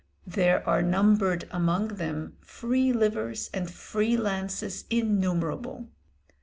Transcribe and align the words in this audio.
There 0.25 0.67
are 0.67 0.81
numbered 0.81 1.47
among 1.51 1.89
them 1.89 2.35
free 2.41 2.91
livers 2.91 3.51
and 3.53 3.69
free 3.69 4.17
lances 4.17 4.85
innumerable. 4.89 5.89